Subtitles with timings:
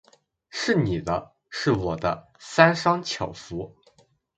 [0.49, 3.75] 是你的；是我的，三商巧福。